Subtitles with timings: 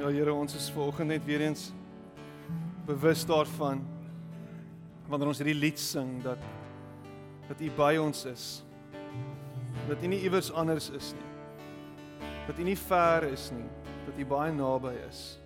[0.00, 1.66] Ja Here, ons is vanoggend net weer eens
[2.88, 3.82] bewus daarvan
[5.10, 6.40] wanneer ons hierdie lied sing dat
[7.50, 8.46] dat U by ons is.
[9.90, 12.30] Dat U nie iewers anders is nie.
[12.46, 13.68] Dat U nie ver is nie,
[14.06, 15.36] dat U baie naby is.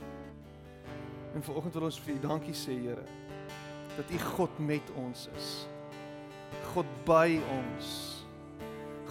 [1.34, 3.02] En vanoggend wil ons vir U dankie sê, Here,
[3.96, 5.52] dat U God met ons is.
[6.71, 7.91] God by ons.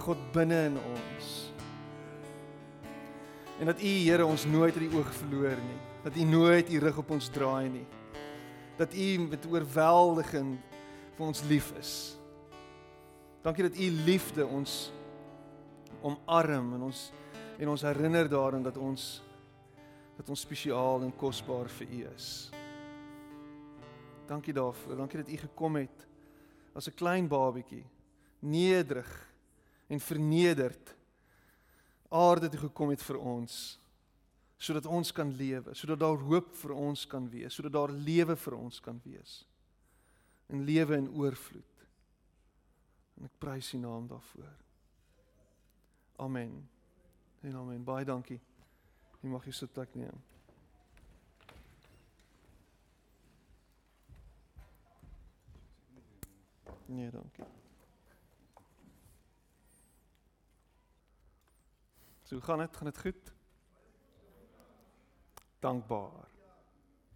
[0.06, 1.53] God binne in ons.
[3.60, 5.80] En dat U Here ons nooit uit die oog verloor nie.
[6.04, 7.86] Dat U nooit U rug op ons draai nie.
[8.78, 10.56] Dat U met oorweldiging
[11.16, 11.94] vir ons lief is.
[13.44, 14.92] Dankie dat U liefde ons
[16.02, 17.12] omarm en ons
[17.60, 19.22] en ons herinner daaraan dat ons
[20.18, 22.28] dat ons spesiaal en kosbaar vir U is.
[24.30, 24.98] Dankie daarvoor.
[24.98, 26.08] Dankie dat U gekom het
[26.74, 27.86] as 'n klein babietjie,
[28.40, 29.34] nederig
[29.88, 30.96] en vernederd
[32.14, 33.80] aarde toe gekom het vir ons
[34.64, 38.56] sodat ons kan lewe, sodat daar hoop vir ons kan wees, sodat daar lewe vir
[38.56, 39.42] ons kan wees.
[40.48, 41.82] En lewe in oorvloed.
[43.18, 44.54] En ek prys U naam daarvoor.
[46.24, 46.62] Amen.
[47.44, 47.84] En amen.
[47.84, 48.40] Baie dankie.
[49.20, 50.22] Jy mag jou sitplek neem.
[56.94, 57.52] Nee, dankie.
[62.34, 63.34] So gaan dit, gaan dit goed?
[65.60, 66.28] Dankbaar.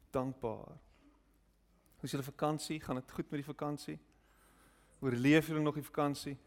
[0.10, 0.78] Dankbaar.
[1.96, 2.80] Hoe is julle vakansie?
[2.80, 4.00] Gaan dit goed met die vakansie?
[5.00, 6.38] Oorleef julle nog die vakansie?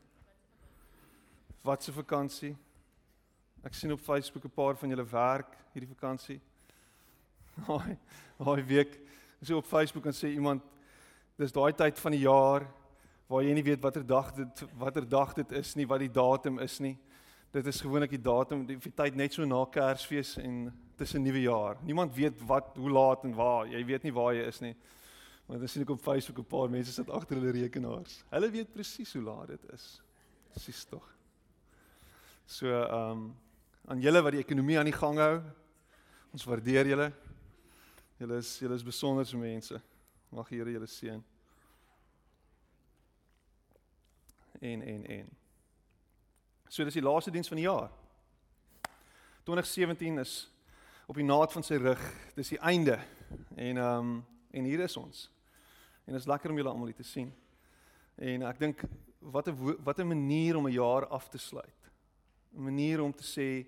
[1.60, 2.56] Wat 'n vakansie?
[3.62, 6.41] Ek sien op Facebook 'n paar van julle werk hierdie vakansie.
[7.66, 7.98] Haai,
[8.44, 9.00] haai week.
[9.42, 10.62] So op Facebook kan sê iemand
[11.36, 12.70] dis daai tyd van die jaar
[13.26, 16.58] waar jy nie weet watter dag dit watter dag dit is nie, wat die datum
[16.58, 16.98] is nie
[17.51, 21.41] dit is gewoonlik die datum die, die tyd net so na Kersfees en tussen nuwe
[21.41, 21.79] jaar.
[21.83, 23.67] Niemand weet wat hoe laat en waar.
[23.69, 24.75] Jy weet nie waar jy is nie.
[25.47, 28.23] Maar dan sien ek op Facebook 'n paar mense sit agter hulle rekenaars.
[28.31, 30.03] Hulle weet presies hoe laat dit is.
[30.53, 31.09] Presies tog.
[32.47, 33.37] So ehm um,
[33.87, 35.43] aan julle wat die ekonomie aan die gang hou.
[36.33, 37.12] Ons waardeer julle.
[38.19, 39.81] Julle is julle is besonderse mense.
[40.28, 41.25] Mag die Here julle seën.
[44.60, 45.40] En en en
[46.70, 47.88] So dis die laaste diens van die jaar.
[49.42, 50.34] 2017 is
[51.10, 52.03] op die naad van sy rug.
[52.36, 52.94] Dis die einde.
[53.56, 54.12] En ehm um,
[54.50, 55.28] en hier is ons.
[56.04, 57.28] En dit is lekker om julle almal hier te sien.
[58.19, 58.82] En ek dink
[59.19, 61.91] wat 'n wat 'n manier om 'n jaar af te sluit.
[62.54, 63.66] 'n Manier om te sê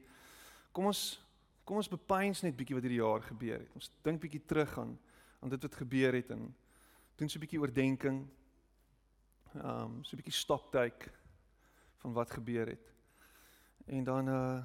[0.73, 1.21] kom ons
[1.65, 3.75] kom ons bepeins net bietjie wat hierdie jaar gebeur het.
[3.75, 4.99] Ons dink bietjie terug aan
[5.41, 6.55] aan dit wat gebeur het en
[7.17, 8.29] doen so 'n bietjie oordeenking.
[9.55, 11.11] Ehm um, so 'n bietjie stoptake
[12.03, 12.93] van wat gebeur het.
[13.87, 14.63] En dan uh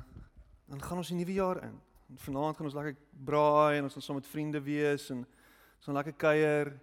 [0.68, 1.78] dan gaan ons die nuwe jaar in.
[2.10, 5.86] En vanaand gaan ons lekker braai en ons gaan saam met vriende wees en ons
[5.88, 6.74] gaan lekker kuier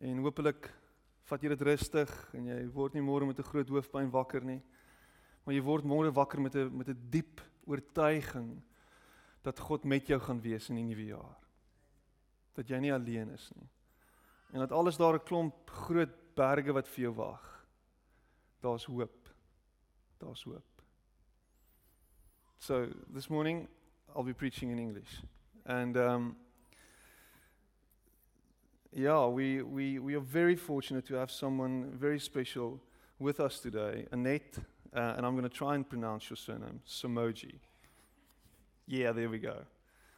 [0.00, 0.70] en hopelik
[1.28, 4.62] vat jy dit rustig en jy word nie môre met 'n groot hoofpyn wakker nie.
[5.44, 8.62] Maar jy word môre wakker met 'n met 'n diep oortuiging
[9.42, 11.36] dat God met jou gaan wees in die nuwe jaar.
[12.54, 13.68] Dat jy nie alleen is nie.
[14.52, 17.66] En dat alles daar 'n klomp groot berge wat vir jou wag.
[18.60, 19.21] Daar's hoop.
[20.22, 20.62] Daar's hoop.
[22.60, 23.66] So this morning
[24.14, 25.20] I'll be preaching in English.
[25.66, 26.36] And um,
[28.92, 32.80] yeah, we, we, we are very fortunate to have someone very special
[33.18, 34.58] with us today, Annette,
[34.94, 37.54] uh, and I'm going to try and pronounce your surname, Somoji.
[38.86, 39.56] Yeah, there we go.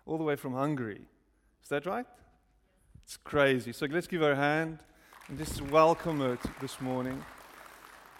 [0.06, 1.06] All the way from Hungary.
[1.62, 2.06] Is that right?
[3.04, 3.72] It's crazy.
[3.72, 4.80] So let's give her a hand
[5.28, 7.24] and just welcome her this morning.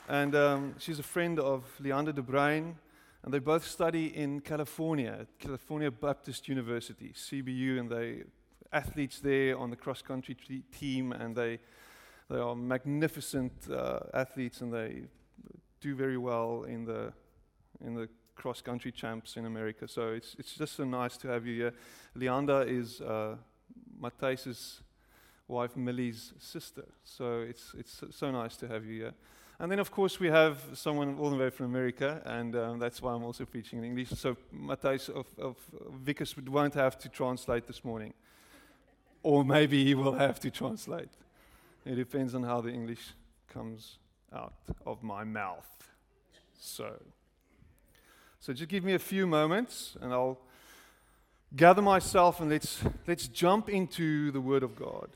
[0.09, 2.77] And um, she's a friend of Leander de Bruin,
[3.23, 8.25] and they both study in California, California Baptist University, CBU, and they
[8.71, 11.59] athletes there on the cross country t- team, and they
[12.29, 15.05] they are magnificent uh, athletes, and they
[15.81, 17.13] do very well in the
[17.83, 19.89] in the cross country champs in America.
[19.89, 21.73] So it's it's just so nice to have you here.
[22.15, 23.37] Leander is uh,
[23.99, 24.83] Matthijs's
[25.49, 29.15] wife Millie's sister, so it's it's so nice to have you here.
[29.65, 33.01] And then, of course, we have someone all the way from America, and um, that's
[33.01, 34.11] why I'm also preaching in English.
[34.11, 35.57] So Matthijs of, of
[36.03, 38.13] Vickers won't have to translate this morning.
[39.23, 41.09] Or maybe he will have to translate.
[41.87, 43.15] It depends on how the English
[43.49, 43.97] comes
[44.35, 44.53] out
[44.85, 45.89] of my mouth.
[46.61, 47.01] So,
[48.41, 50.41] so just give me a few moments, and I'll
[51.57, 55.09] gather myself, and let's let's jump into the Word of God.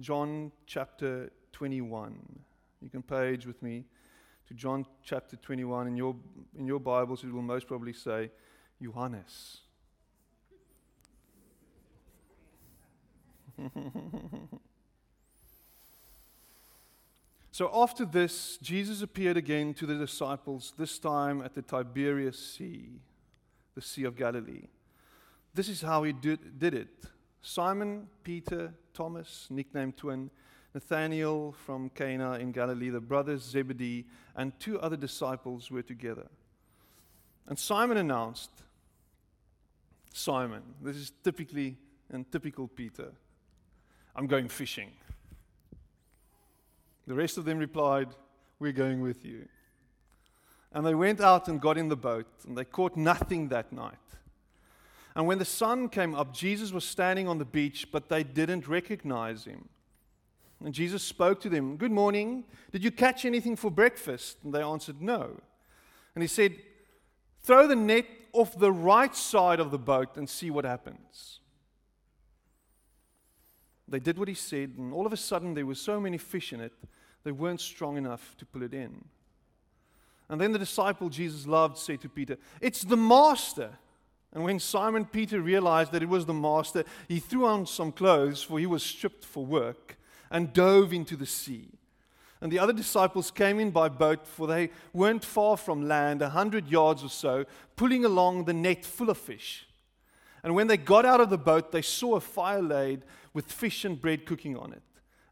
[0.00, 2.18] John chapter 21.
[2.82, 3.84] You can page with me
[4.48, 5.86] to John chapter 21.
[5.86, 6.16] In your,
[6.58, 8.32] in your Bibles, it will most probably say
[8.82, 9.60] Johannes.
[17.52, 22.88] so after this, Jesus appeared again to the disciples, this time at the Tiberias Sea,
[23.76, 24.64] the Sea of Galilee.
[25.54, 27.06] This is how he did, did it.
[27.40, 30.30] Simon, Peter, Thomas, nicknamed twin,
[30.74, 36.26] Nathanael from Cana in Galilee, the brothers Zebedee, and two other disciples were together.
[37.46, 38.50] And Simon announced,
[40.12, 41.76] Simon, this is typically
[42.10, 43.12] and typical Peter,
[44.14, 44.90] I'm going fishing.
[47.06, 48.08] The rest of them replied,
[48.58, 49.46] We're going with you.
[50.72, 53.94] And they went out and got in the boat, and they caught nothing that night.
[55.14, 58.66] And when the sun came up, Jesus was standing on the beach, but they didn't
[58.66, 59.68] recognize him.
[60.64, 62.44] And Jesus spoke to them, Good morning.
[62.72, 64.38] Did you catch anything for breakfast?
[64.42, 65.38] And they answered, No.
[66.14, 66.56] And he said,
[67.42, 71.40] Throw the net off the right side of the boat and see what happens.
[73.86, 76.54] They did what he said, and all of a sudden there were so many fish
[76.54, 76.72] in it,
[77.22, 79.04] they weren't strong enough to pull it in.
[80.30, 83.70] And then the disciple Jesus loved said to Peter, It's the master.
[84.32, 88.42] And when Simon Peter realized that it was the master, he threw on some clothes,
[88.42, 89.96] for he was stripped for work,
[90.34, 91.68] and dove into the sea.
[92.40, 96.30] And the other disciples came in by boat, for they weren't far from land, a
[96.30, 97.44] hundred yards or so,
[97.76, 99.66] pulling along the net full of fish.
[100.42, 103.02] And when they got out of the boat, they saw a fire laid
[103.32, 104.82] with fish and bread cooking on it.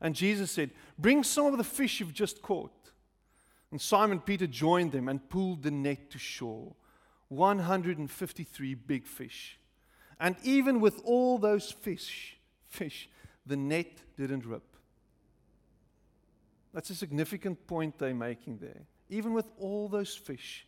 [0.00, 2.72] And Jesus said, Bring some of the fish you've just caught.
[3.72, 6.76] And Simon Peter joined them and pulled the net to shore
[7.28, 9.58] 153 big fish.
[10.20, 12.38] And even with all those fish,
[12.68, 13.08] fish,
[13.44, 14.71] the net didn't rip.
[16.72, 18.82] That's a significant point they're making there.
[19.10, 20.66] Even with all those fish,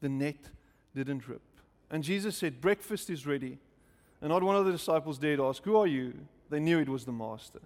[0.00, 0.50] the net
[0.94, 1.42] didn't rip.
[1.90, 3.58] And Jesus said, Breakfast is ready.
[4.20, 6.14] And not one of the disciples dared ask, Who are you?
[6.50, 7.60] They knew it was the master.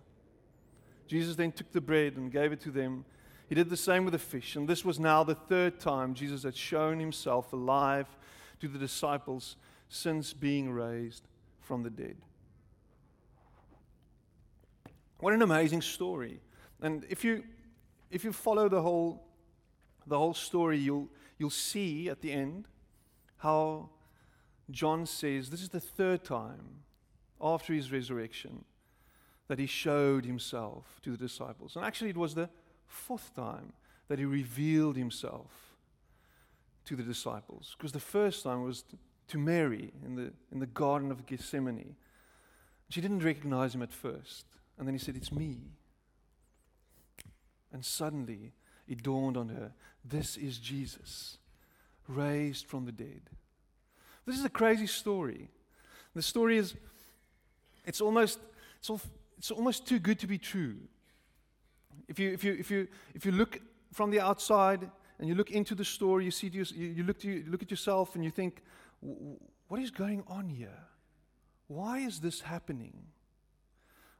[1.06, 3.04] Jesus then took the bread and gave it to them.
[3.48, 4.56] He did the same with the fish.
[4.56, 8.06] And this was now the third time Jesus had shown himself alive
[8.60, 9.56] to the disciples
[9.88, 11.28] since being raised
[11.60, 12.16] from the dead.
[15.18, 16.40] What an amazing story.
[16.80, 17.44] And if you
[18.11, 19.23] if you follow the whole
[20.06, 21.08] the whole story, you'll
[21.38, 22.69] you'll see at the end
[23.38, 23.91] how
[24.70, 26.85] John says this is the third time
[27.41, 28.64] after his resurrection
[29.49, 31.76] that he showed himself to the disciples.
[31.76, 32.49] And actually it was the
[32.87, 33.73] fourth time
[34.09, 35.76] that he revealed himself
[36.85, 37.75] to the disciples.
[37.76, 38.85] Because the first time was
[39.29, 41.97] to Mary in the, in the Garden of Gethsemane.
[42.88, 44.47] She didn't recognize him at first.
[44.79, 45.59] And then he said, It's me.
[47.76, 48.55] And suddenly
[48.88, 49.70] it dawned on her
[50.02, 51.37] this is Jesus,
[52.08, 53.20] raised from the dead.
[54.25, 55.50] This is a crazy story.
[56.14, 56.75] The story is,
[57.84, 58.38] it's almost,
[58.78, 58.99] it's, all,
[59.37, 60.76] it's almost too good to be true.
[62.08, 63.61] If you, if, you, if, you, if you look
[63.93, 67.28] from the outside and you look into the story, you, see, you, you, look, to,
[67.28, 68.62] you look at yourself and you think,
[69.69, 70.78] what is going on here?
[71.67, 72.94] Why is this happening?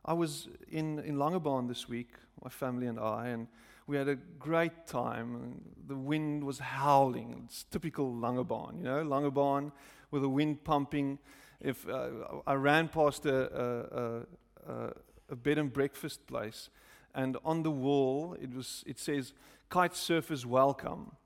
[0.06, 2.11] I was in, in Langebaan this week,
[2.43, 3.49] my family and I, and
[3.88, 5.61] we had a great time.
[5.88, 7.43] The wind was howling.
[7.47, 9.73] It's typical Langebaan, you know, Langebaan
[10.12, 11.19] with the wind pumping.
[11.61, 12.08] If uh,
[12.47, 14.27] I ran past a,
[14.67, 14.93] a, a,
[15.31, 16.70] a bed and breakfast place,
[17.13, 19.32] and on the wall it was it says
[19.70, 21.17] kite surfers welcome,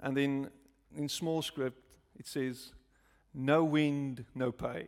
[0.00, 0.48] and then
[0.96, 1.82] in small script
[2.16, 2.72] it says
[3.34, 4.86] no wind, no pay.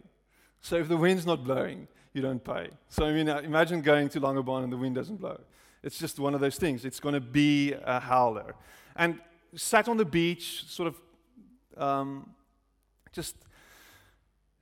[0.61, 2.71] So if the wind's not blowing, you don't pay.
[2.89, 5.39] So I mean, uh, imagine going to Langebaan and the wind doesn't blow.
[5.83, 6.85] It's just one of those things.
[6.87, 8.55] It's going to be a howler.
[8.97, 9.21] And
[9.55, 12.31] sat on the beach, sort of um,
[13.13, 13.37] just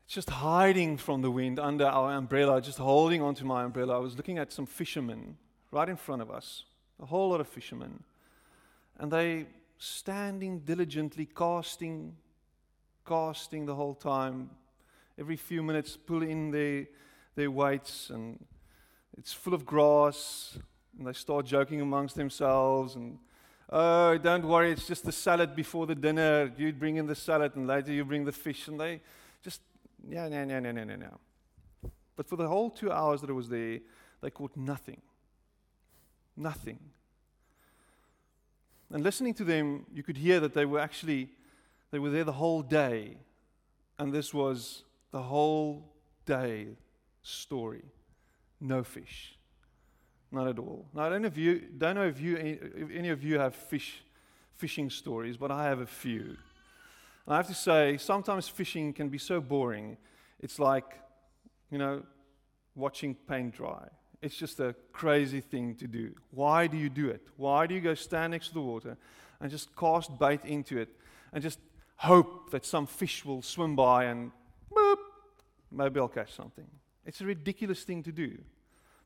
[0.09, 3.97] just hiding from the wind under our umbrella, just holding onto my umbrella.
[3.97, 5.39] I was looking at some fishermen
[5.71, 6.65] right in front of us,
[7.01, 8.03] a whole lot of fishermen.
[8.99, 9.47] And they
[9.79, 12.15] standing diligently, casting,
[13.07, 14.51] casting the whole time.
[15.19, 16.87] Every few minutes, pull in their,
[17.35, 18.45] their weights, and
[19.17, 20.59] it's full of grass.
[20.99, 23.19] And they start joking amongst themselves and
[23.73, 26.53] oh, don't worry, it's just the salad before the dinner.
[26.57, 29.01] You bring in the salad, and later you bring the fish, and they
[29.43, 29.63] just
[30.09, 31.21] yeah, no, no, no, no, no.
[32.15, 33.81] But for the whole two hours that I was there,
[34.21, 35.01] they caught nothing.
[36.37, 36.79] Nothing.
[38.91, 41.31] And listening to them, you could hear that they were actually
[41.91, 43.17] they were there the whole day.
[43.99, 45.93] And this was the whole
[46.27, 46.69] day
[47.23, 47.85] story.
[48.61, 49.37] No fish.
[50.31, 50.87] Not at all.
[50.95, 53.55] Now I don't know if you don't know if you if any of you have
[53.55, 54.03] fish
[54.55, 56.37] fishing stories, but I have a few.
[57.27, 59.97] And I have to say, sometimes fishing can be so boring.
[60.41, 60.85] It's like,
[61.71, 62.03] you know,
[62.75, 63.89] watching paint dry.
[64.21, 66.15] It's just a crazy thing to do.
[66.31, 67.23] Why do you do it?
[67.37, 68.97] Why do you go stand next to the water
[69.41, 70.89] and just cast bait into it
[71.33, 71.59] and just
[71.97, 74.31] hope that some fish will swim by and
[74.73, 74.99] boop,
[75.71, 76.67] maybe I'll catch something?
[77.07, 78.39] It's a ridiculous thing to do.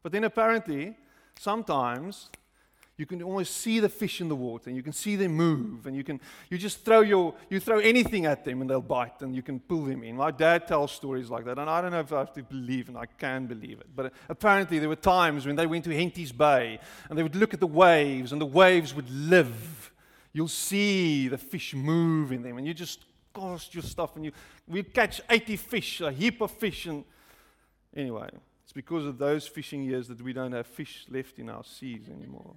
[0.02, 0.96] But then apparently,
[1.38, 2.30] sometimes
[2.98, 5.86] you can almost see the fish in the water and you can see them move
[5.86, 9.20] and you can you just throw your you throw anything at them and they'll bite
[9.20, 11.90] and you can pull them in my dad tells stories like that and i don't
[11.90, 14.96] know if i have to believe and i can believe it but apparently there were
[14.96, 18.40] times when they went to Henties Bay and they would look at the waves and
[18.40, 19.92] the waves would live
[20.32, 24.32] you'll see the fish move in them and you just cast your stuff and you
[24.66, 27.04] we catch 80 fish a heap of fish and
[27.96, 28.28] anyway
[28.62, 32.08] it's because of those fishing years that we don't have fish left in our seas
[32.08, 32.54] anymore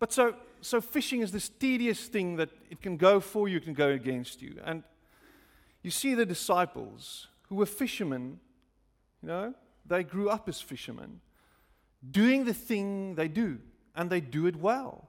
[0.00, 3.64] But so, so fishing is this tedious thing that it can go for you, it
[3.64, 4.56] can go against you.
[4.64, 4.82] And
[5.82, 8.40] you see the disciples who were fishermen,
[9.22, 9.54] you know,
[9.86, 11.20] they grew up as fishermen,
[12.10, 13.58] doing the thing they do,
[13.94, 15.06] and they do it well.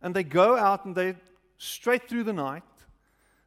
[0.00, 1.16] And they go out and they
[1.58, 2.62] straight through the night,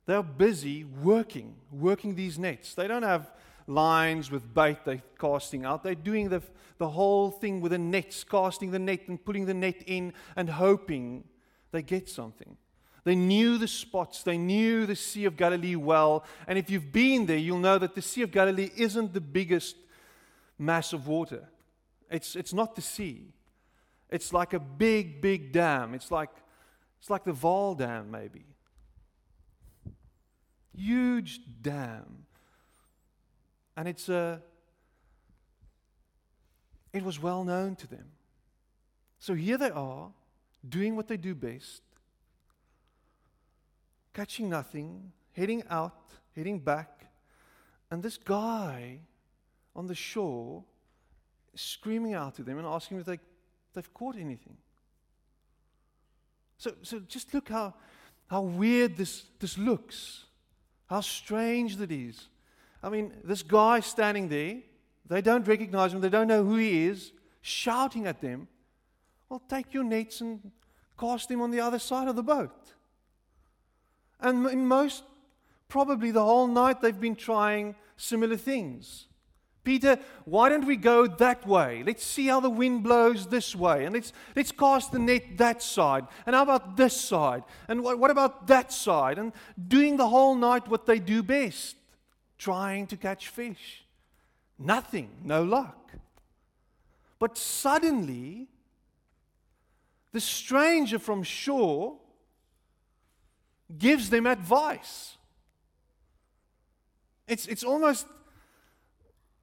[0.05, 2.74] they're busy working, working these nets.
[2.74, 3.31] They don't have
[3.67, 5.83] lines with bait they're casting out.
[5.83, 6.41] They're doing the,
[6.77, 10.50] the whole thing with the nets, casting the net and putting the net in and
[10.50, 11.24] hoping
[11.72, 12.57] they get something.
[13.05, 16.24] They knew the spots, they knew the Sea of Galilee well.
[16.48, 19.75] And if you've been there, you'll know that the Sea of Galilee isn't the biggest
[20.57, 21.50] mass of water.
[22.10, 23.33] It's, it's not the sea.
[24.10, 25.93] It's like a big, big dam.
[25.93, 26.29] It's like,
[27.00, 28.45] it's like the Vaal Dam, maybe.
[30.75, 32.23] Huge dam
[33.75, 34.41] and it's a,
[36.91, 38.11] it was well known to them.
[39.19, 40.11] So here they are,
[40.67, 41.81] doing what they do best,
[44.13, 47.05] catching nothing, heading out, heading back,
[47.89, 48.99] and this guy
[49.75, 50.63] on the shore
[51.55, 53.19] screaming out to them and asking if they,
[53.73, 54.57] they've caught anything.
[56.57, 57.73] So, so just look how,
[58.27, 60.25] how weird this, this looks,
[60.93, 62.27] how strange that is.
[62.83, 64.57] I mean, this guy standing there,
[65.09, 68.47] they don't recognize him, they don't know who he is, shouting at them,
[69.27, 70.51] Well, take your nets and
[71.00, 72.73] cast them on the other side of the boat.
[74.19, 75.03] And in most,
[75.67, 79.07] probably the whole night, they've been trying similar things.
[79.63, 81.84] Peter, why don't we go that way?
[81.86, 83.86] Let's see how the wind blows this way.
[83.86, 86.05] And let's, let's cast the net that side.
[86.25, 87.43] And how about this side?
[87.70, 89.17] And what, what about that side?
[89.17, 89.32] And
[89.67, 91.77] doing the whole night what they do best
[92.38, 93.86] trying to catch fish.
[94.60, 95.91] Nothing, no luck.
[97.17, 98.50] But suddenly,
[100.12, 101.98] the stranger from shore
[103.77, 105.15] gives them advice.
[107.27, 108.08] It's, it's almost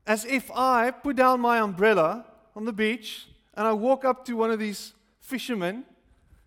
[0.07, 2.26] as if I put down my umbrella
[2.57, 5.85] on the beach and I walk up to one of these fishermen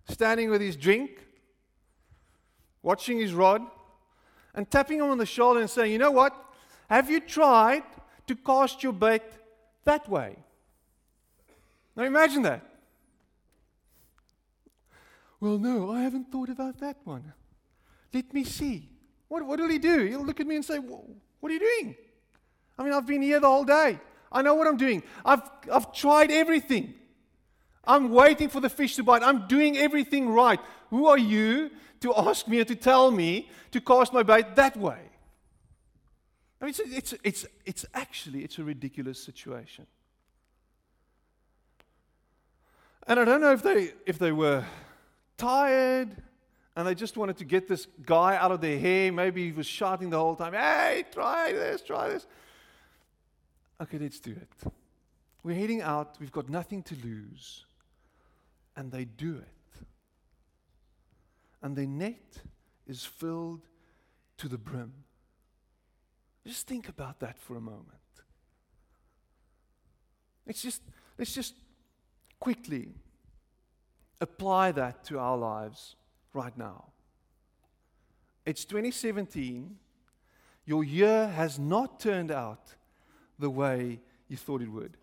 [0.09, 1.25] standing with his drink,
[2.81, 3.61] watching his rod,
[4.53, 6.35] and tapping him on the shoulder and saying, You know what?
[6.89, 7.83] Have you tried
[8.27, 9.23] to cast your bait
[9.85, 10.35] that way?
[11.95, 12.61] Now imagine that.
[15.39, 17.33] Well, no, I haven't thought about that one.
[18.13, 18.89] Let me see.
[19.27, 20.05] What, what will he do?
[20.05, 21.95] He'll look at me and say, What are you doing?
[22.77, 23.99] I mean, I've been here the whole day.
[24.31, 25.03] I know what I'm doing.
[25.23, 26.95] I've, I've tried everything.
[27.85, 29.21] I'm waiting for the fish to bite.
[29.21, 30.59] I'm doing everything right.
[30.89, 34.77] Who are you to ask me or to tell me to cast my bait that
[34.77, 34.99] way?
[36.61, 39.85] I mean, it's, it's, it's, it's actually, it's a ridiculous situation.
[43.05, 44.63] And I don't know if they, if they were
[45.37, 46.15] tired
[46.75, 49.11] and they just wanted to get this guy out of their hair.
[49.11, 52.25] Maybe he was shouting the whole time, hey, try this, try this.
[53.81, 54.71] Okay, let's do it.
[55.43, 57.65] We're heading out, we've got nothing to lose.
[58.75, 59.85] And they do it.
[61.61, 62.41] And their net
[62.87, 63.61] is filled
[64.37, 64.93] to the brim.
[66.45, 67.87] Just think about that for a moment.
[70.45, 70.81] Let's just,
[71.17, 71.55] let's just
[72.39, 72.89] quickly
[74.19, 75.95] apply that to our lives
[76.33, 76.87] right now.
[78.45, 79.77] It's 2017.
[80.65, 82.75] Your year has not turned out
[83.39, 84.97] the way you thought it would.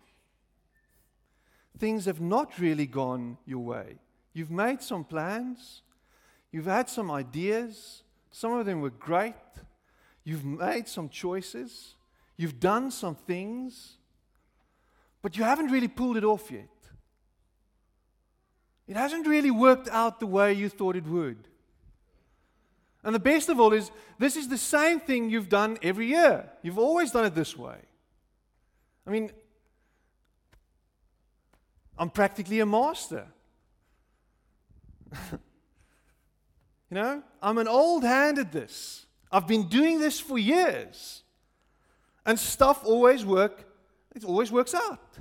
[1.77, 3.99] Things have not really gone your way.
[4.33, 5.81] You've made some plans,
[6.51, 9.35] you've had some ideas, some of them were great,
[10.23, 11.95] You've made some choices,
[12.37, 13.97] you've done some things,
[15.21, 16.67] but you haven't really pulled it off yet.
[18.87, 21.47] It hasn't really worked out the way you thought it would.
[23.03, 26.49] And the best of all is this is the same thing you've done every year.
[26.61, 27.77] You've always done it this way.
[29.05, 29.31] I mean,
[31.97, 33.27] I'm practically a master.
[35.31, 35.37] you
[36.91, 39.05] know, I'm an old hand at this.
[39.31, 41.23] I've been doing this for years.
[42.25, 43.65] And stuff always work,
[44.15, 45.17] it always works out.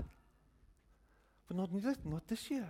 [1.49, 1.71] But not,
[2.05, 2.69] not this year.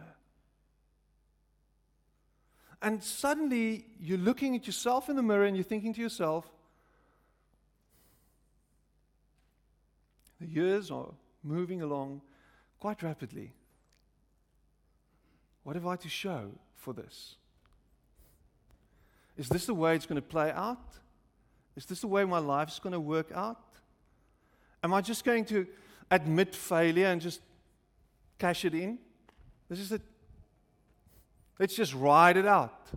[2.82, 6.50] And suddenly you're looking at yourself in the mirror and you're thinking to yourself,
[10.40, 12.22] the years are moving along
[12.78, 13.52] quite rapidly.
[15.62, 17.36] What have I to show for this?
[19.36, 20.98] Is this the way it's going to play out?
[21.76, 23.60] Is this the way my life's going to work out?
[24.82, 25.66] Am I just going to
[26.10, 27.40] admit failure and just
[28.38, 28.98] cash it in?
[29.68, 30.02] This is it.
[31.58, 32.88] Let's just ride it out.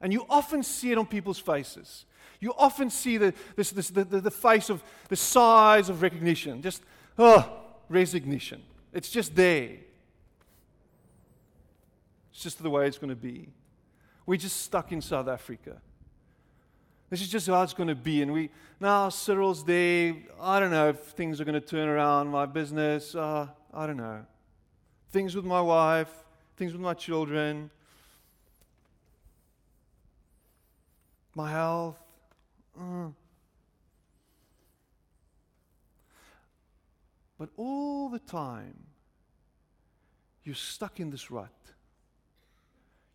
[0.00, 2.06] And you often see it on people's faces.
[2.42, 6.60] You often see the, this, this, the, the, the face of the size of recognition,
[6.60, 6.82] just,
[7.16, 8.60] oh, resignation.
[8.92, 9.76] It's just there.
[12.32, 13.48] It's just the way it's going to be.
[14.26, 15.80] We're just stuck in South Africa.
[17.10, 18.22] This is just how it's going to be.
[18.22, 20.16] And we now Cyril's there.
[20.40, 22.26] I don't know if things are going to turn around.
[22.26, 24.26] My business, uh, I don't know.
[25.12, 26.10] Things with my wife,
[26.56, 27.70] things with my children,
[31.36, 32.00] my health.
[32.78, 33.08] Uh.
[37.38, 38.78] But all the time,
[40.44, 41.50] you're stuck in this rut.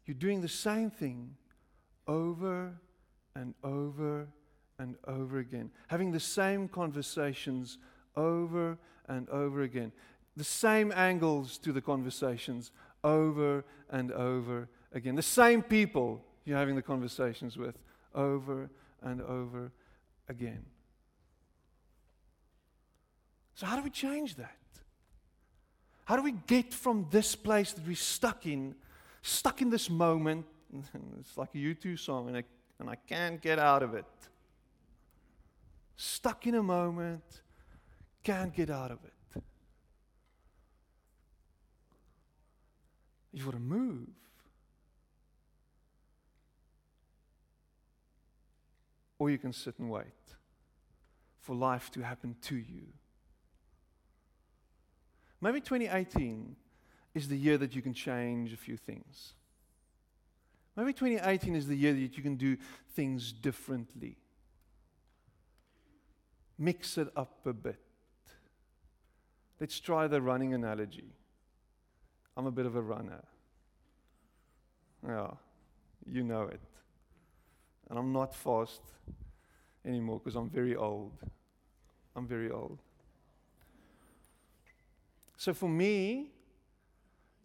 [0.05, 1.35] You're doing the same thing
[2.07, 2.73] over
[3.35, 4.27] and over
[4.79, 7.77] and over again, having the same conversations
[8.15, 9.91] over and over again,
[10.35, 12.71] the same angles to the conversations
[13.03, 17.77] over and over again, the same people you're having the conversations with
[18.13, 18.69] over
[19.01, 19.71] and over
[20.27, 20.65] again.
[23.55, 24.55] So, how do we change that?
[26.05, 28.75] How do we get from this place that we're stuck in,
[29.21, 30.45] stuck in this moment?
[31.19, 32.43] it's like a U2 song, and I,
[32.79, 34.05] and I can't get out of it.
[35.95, 37.23] Stuck in a moment,
[38.23, 39.41] can't get out of it.
[43.33, 44.07] You've got to move.
[49.19, 50.05] Or you can sit and wait
[51.41, 52.87] for life to happen to you.
[55.41, 56.55] Maybe 2018
[57.13, 59.33] is the year that you can change a few things.
[60.75, 62.57] Maybe 2018 is the year that you can do
[62.93, 64.17] things differently.
[66.59, 67.79] Mix it up a bit.
[69.59, 71.15] Let's try the running analogy.
[72.35, 73.23] I'm a bit of a runner.
[75.07, 75.31] Yeah,
[76.05, 76.61] you know it.
[77.89, 78.81] And I'm not fast
[79.85, 81.13] anymore because I'm very old.
[82.15, 82.79] I'm very old.
[85.37, 86.31] So for me,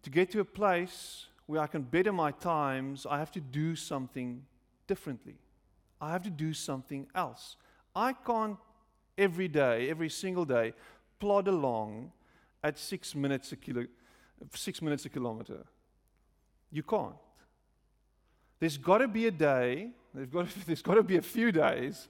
[0.03, 3.77] to get to a place where I can better my times, I have to do
[3.77, 4.45] something
[4.87, 5.37] differently.
[6.01, 7.57] I have to do something else.
[7.95, 8.57] I can't
[9.17, 10.73] every day, every single day,
[11.21, 12.11] plod along
[12.65, 13.87] at six minutes a kilo,
[14.55, 15.65] six minutes a kilometer.
[16.71, 17.15] You can't.
[18.59, 21.53] There's got to be a day There's got, to, there's got to be a few
[21.53, 22.09] days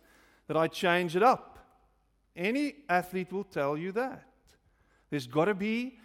[0.49, 1.59] that I change it up.
[2.35, 4.25] Any athlete will tell you that.
[5.11, 5.99] There's got to be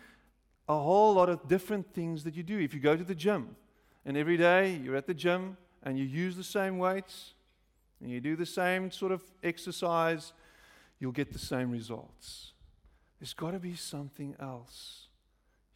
[0.68, 2.60] a whole lot of different things that you do.
[2.60, 3.56] If you go to the gym
[4.06, 7.34] and every day you're at the gym and you use the same weights
[8.02, 10.34] and you do the same sort of exercise,
[11.00, 12.52] you'll get the same results.
[13.20, 15.07] There's got to be something else.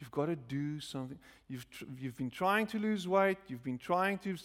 [0.01, 1.19] You've got to do something.
[1.47, 3.37] You've, tr- you've been trying to lose weight.
[3.47, 4.35] You've been trying to,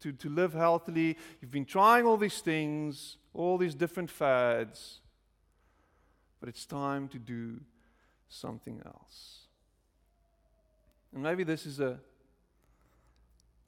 [0.00, 1.16] to, to live healthily.
[1.40, 4.98] You've been trying all these things, all these different fads.
[6.40, 7.60] But it's time to do
[8.28, 9.42] something else.
[11.14, 12.00] And maybe this is a,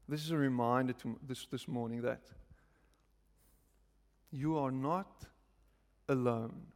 [0.08, 2.22] this is a reminder to this, this morning that
[4.32, 5.26] you are not
[6.08, 6.66] alone.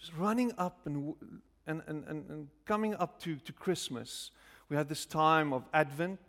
[0.00, 1.16] Just running up and w-
[1.66, 4.30] and, and, and, and coming up to, to Christmas,
[4.68, 6.20] we had this time of Advent.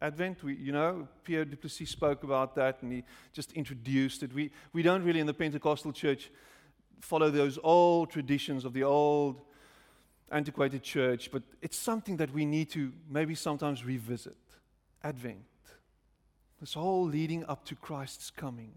[0.00, 4.32] Advent, we, you know, Pierre Duplessis spoke about that and he just introduced it.
[4.32, 6.30] We, we don't really, in the Pentecostal church,
[7.00, 9.40] follow those old traditions of the old
[10.30, 14.36] antiquated church, but it's something that we need to maybe sometimes revisit.
[15.02, 15.44] Advent.
[16.60, 18.72] This whole leading up to Christ's coming.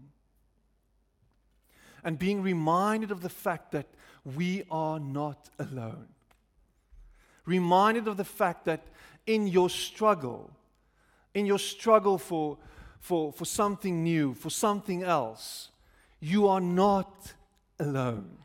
[2.04, 3.86] And being reminded of the fact that
[4.24, 6.08] we are not alone.
[7.46, 8.86] Reminded of the fact that
[9.26, 10.50] in your struggle,
[11.34, 12.58] in your struggle for,
[13.00, 15.70] for, for something new, for something else,
[16.20, 17.32] you are not
[17.78, 18.38] alone.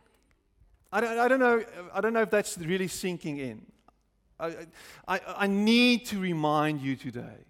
[0.92, 1.64] I don't, I don't, know,
[1.94, 3.66] I don't know if that's really sinking in.
[4.40, 4.56] I,
[5.08, 7.46] I, I need to remind you today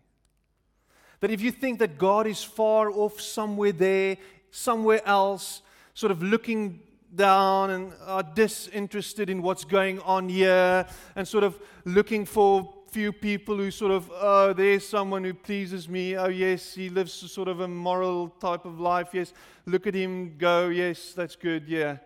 [1.19, 4.17] that if you think that God is far off somewhere there,
[4.51, 5.61] somewhere else,
[5.95, 6.79] sort of looking
[7.15, 13.11] down and are disinterested in what's going on here and sort of looking for few
[13.11, 16.15] people who sort of, oh, there's someone who pleases me.
[16.15, 19.09] Oh, yes, he lives sort of a moral type of life.
[19.11, 19.33] Yes,
[19.65, 20.69] look at him go.
[20.69, 21.67] Yes, that's good.
[21.67, 21.97] Yeah,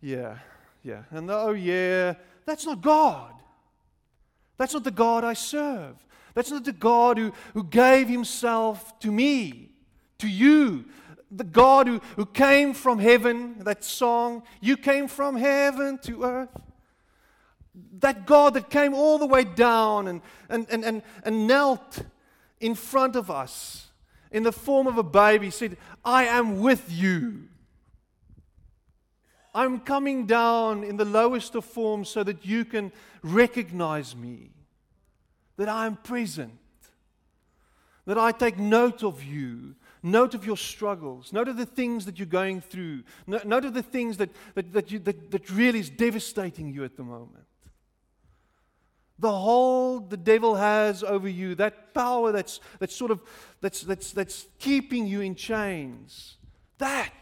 [0.00, 0.38] yeah,
[0.82, 1.04] yeah.
[1.10, 2.14] And oh, yeah,
[2.46, 3.32] that's not God.
[4.56, 6.04] That's not the God I serve.
[6.34, 9.70] That's not the God who, who gave himself to me,
[10.18, 10.84] to you.
[11.34, 16.50] The God who, who came from heaven, that song, you came from heaven to earth
[18.00, 22.02] that God that came all the way down and, and, and, and, and knelt
[22.60, 23.88] in front of us
[24.30, 27.48] in the form of a baby said, I am with you.
[29.54, 32.90] I'm coming down in the lowest of forms so that you can
[33.22, 34.50] recognize me,
[35.56, 36.58] that I am present,
[38.06, 42.18] that I take note of you, note of your struggles, note of the things that
[42.18, 45.90] you're going through, note of the things that, that, that, you, that, that really is
[45.90, 47.46] devastating you at the moment
[49.18, 53.20] the hold the devil has over you, that power that's, that's sort of
[53.60, 56.36] that's, that's, that's keeping you in chains,
[56.78, 57.12] that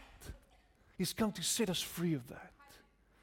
[0.97, 2.51] he's come to set us free of that.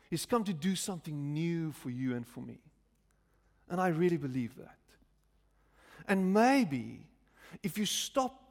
[0.08, 2.58] He's come to do something new for you and for me.
[3.68, 4.76] And I really believe that.
[6.08, 7.06] And maybe
[7.62, 8.49] if you stop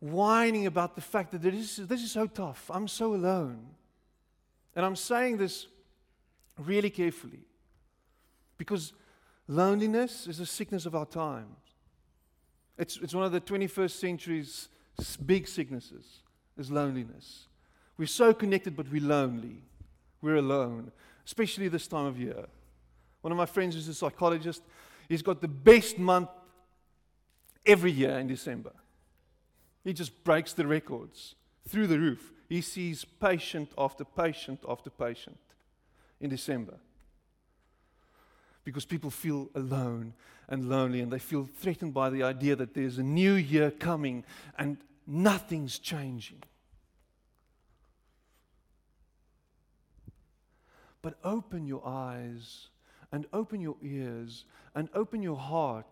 [0.00, 3.66] whining about the fact that this is, this is so tough, I'm so alone.
[4.74, 5.66] And I'm saying this
[6.58, 7.40] really carefully
[8.58, 8.92] because
[9.48, 11.56] Loneliness is a sickness of our times.
[12.78, 14.68] It's, it's one of the 21st century's
[15.24, 16.20] big sicknesses,
[16.58, 17.46] is loneliness.
[17.96, 19.62] We're so connected, but we're lonely.
[20.20, 20.90] We're alone,
[21.24, 22.46] especially this time of year.
[23.20, 24.62] One of my friends is a psychologist.
[25.08, 26.28] He's got the best month
[27.64, 28.72] every year in December.
[29.86, 31.36] He just breaks the records
[31.68, 32.32] through the roof.
[32.48, 35.38] He sees patient after patient after patient
[36.20, 36.74] in December
[38.64, 40.12] because people feel alone
[40.48, 44.24] and lonely and they feel threatened by the idea that there's a new year coming
[44.58, 46.42] and nothing's changing.
[51.00, 52.70] But open your eyes
[53.12, 55.86] and open your ears and open your heart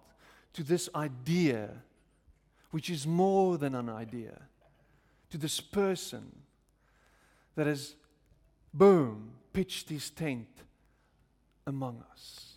[0.54, 1.70] to this idea,
[2.74, 4.36] which is more than an idea,
[5.30, 6.42] to this person
[7.54, 7.94] that has,
[8.72, 10.48] boom, pitched his tent
[11.68, 12.56] among us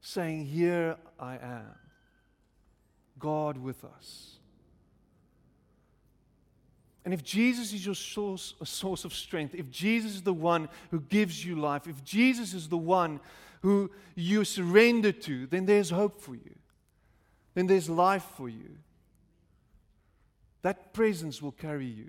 [0.00, 1.74] saying, Here I am,
[3.18, 4.38] God with us.
[7.04, 10.68] And if Jesus is your source, a source of strength, if Jesus is the one
[10.92, 13.18] who gives you life, if Jesus is the one
[13.62, 16.54] who you surrender to, then there's hope for you.
[17.54, 18.78] Then there's life for you.
[20.62, 22.08] That presence will carry you.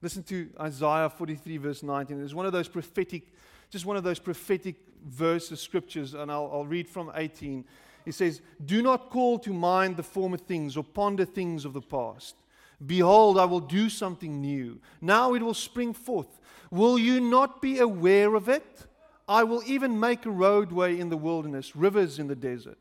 [0.00, 2.22] Listen to Isaiah 43, verse 19.
[2.22, 3.32] It's one of those prophetic,
[3.70, 7.64] just one of those prophetic verses, scriptures, and I'll, I'll read from 18.
[8.04, 11.80] He says, Do not call to mind the former things or ponder things of the
[11.80, 12.36] past.
[12.84, 14.78] Behold, I will do something new.
[15.00, 16.40] Now it will spring forth.
[16.70, 18.86] Will you not be aware of it?
[19.28, 22.78] I will even make a roadway in the wilderness, rivers in the desert.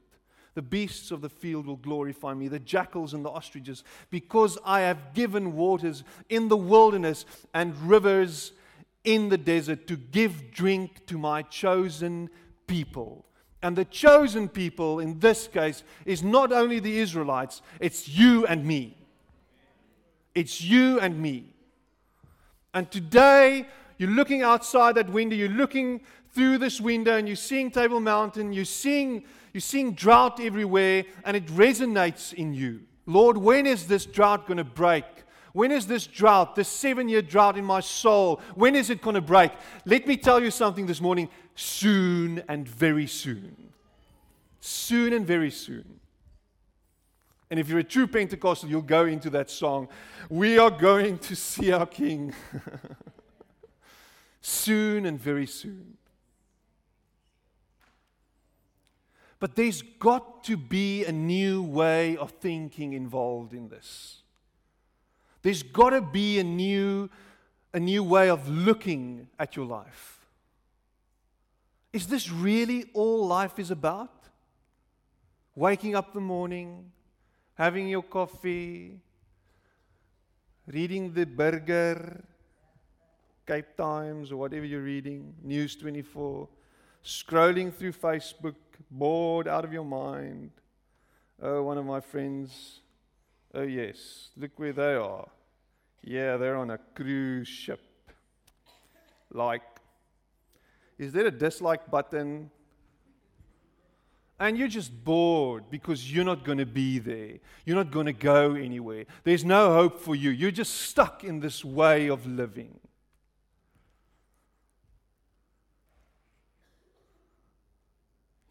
[0.55, 4.81] The beasts of the field will glorify me, the jackals and the ostriches, because I
[4.81, 8.51] have given waters in the wilderness and rivers
[9.03, 12.29] in the desert to give drink to my chosen
[12.67, 13.25] people.
[13.63, 18.65] And the chosen people in this case is not only the Israelites, it's you and
[18.65, 18.97] me.
[20.35, 21.53] It's you and me.
[22.73, 26.01] And today, you're looking outside that window, you're looking
[26.33, 31.37] through this window, and you're seeing Table Mountain, you're seeing, you're seeing drought everywhere, and
[31.37, 32.81] it resonates in you.
[33.05, 35.05] Lord, when is this drought going to break?
[35.53, 39.13] When is this drought, this seven year drought in my soul, when is it going
[39.13, 39.51] to break?
[39.85, 43.55] Let me tell you something this morning soon and very soon.
[44.59, 45.99] Soon and very soon.
[47.51, 49.89] And if you're a true Pentecostal, you'll go into that song.
[50.27, 52.33] We are going to see our King.
[54.41, 55.97] soon and very soon.
[59.43, 64.21] But there's got to be a new way of thinking involved in this.
[65.41, 67.09] There's got to be a new,
[67.73, 70.25] a new way of looking at your life.
[71.91, 74.29] Is this really all life is about?
[75.55, 76.89] Waking up the morning,
[77.55, 78.97] having your coffee,
[80.67, 82.23] reading the Burger,
[83.45, 86.47] Cape Times, or whatever you're reading, News 24,
[87.03, 88.55] scrolling through Facebook,
[88.89, 90.51] bored out of your mind.
[91.41, 92.79] Oh, one of my friends,
[93.53, 95.27] oh, yes, look where they are.
[96.01, 97.81] Yeah, they're on a cruise ship.
[99.31, 99.63] Like,
[100.97, 102.51] is there a dislike button?
[104.39, 107.39] And you're just bored because you're not going to be there.
[107.65, 109.05] You're not going to go anywhere.
[109.23, 110.31] There's no hope for you.
[110.31, 112.79] You're just stuck in this way of living.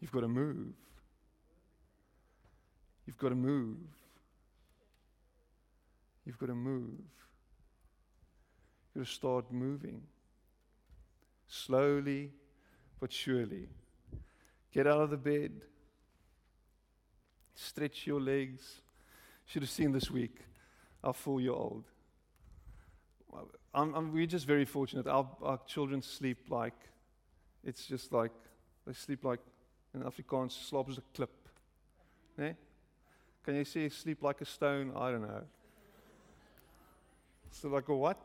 [0.03, 0.73] You've got to move.
[3.05, 3.77] You've got to move.
[6.25, 6.99] You've got to move.
[8.93, 10.01] You've got to start moving.
[11.47, 12.31] Slowly
[12.99, 13.69] but surely.
[14.73, 15.51] Get out of the bed.
[17.55, 18.81] Stretch your legs.
[19.45, 20.35] Should have seen this week
[21.01, 21.85] our four year old.
[23.73, 25.07] I'm, I'm, we're just very fortunate.
[25.07, 26.75] Our, our children sleep like,
[27.63, 28.33] it's just like,
[28.85, 29.39] they sleep like,
[29.93, 31.31] in Afrikaans, slaap as a klip.
[32.37, 32.53] Nee?
[33.43, 34.91] Can you say sleep like a stone?
[34.95, 35.43] I don't know.
[37.51, 38.17] So like a what?